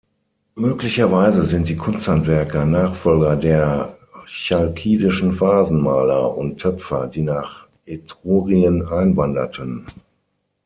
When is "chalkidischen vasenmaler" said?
4.25-6.35